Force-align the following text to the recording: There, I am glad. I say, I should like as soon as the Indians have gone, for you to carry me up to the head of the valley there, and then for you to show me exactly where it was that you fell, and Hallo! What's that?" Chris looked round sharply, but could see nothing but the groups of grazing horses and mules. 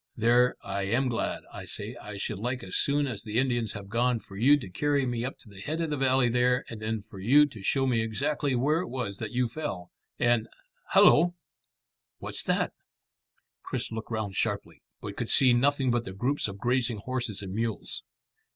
There, 0.17 0.55
I 0.63 0.85
am 0.87 1.09
glad. 1.09 1.43
I 1.53 1.65
say, 1.65 1.95
I 1.95 2.17
should 2.17 2.39
like 2.39 2.63
as 2.63 2.75
soon 2.75 3.05
as 3.05 3.21
the 3.21 3.37
Indians 3.37 3.73
have 3.73 3.87
gone, 3.87 4.19
for 4.19 4.35
you 4.35 4.57
to 4.57 4.67
carry 4.67 5.05
me 5.05 5.23
up 5.23 5.37
to 5.41 5.47
the 5.47 5.61
head 5.61 5.79
of 5.79 5.91
the 5.91 5.95
valley 5.95 6.27
there, 6.27 6.65
and 6.71 6.81
then 6.81 7.03
for 7.07 7.19
you 7.19 7.45
to 7.45 7.61
show 7.61 7.85
me 7.85 8.01
exactly 8.01 8.55
where 8.55 8.79
it 8.79 8.87
was 8.87 9.17
that 9.17 9.29
you 9.29 9.47
fell, 9.47 9.91
and 10.17 10.47
Hallo! 10.93 11.35
What's 12.17 12.41
that?" 12.45 12.73
Chris 13.61 13.91
looked 13.91 14.09
round 14.09 14.35
sharply, 14.35 14.81
but 15.01 15.15
could 15.17 15.29
see 15.29 15.53
nothing 15.53 15.91
but 15.91 16.03
the 16.03 16.13
groups 16.13 16.47
of 16.47 16.57
grazing 16.57 16.97
horses 16.97 17.43
and 17.43 17.53
mules. 17.53 18.01